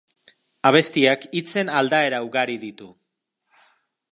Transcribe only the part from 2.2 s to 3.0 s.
ugari ditu.